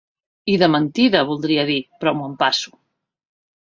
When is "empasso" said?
2.35-2.79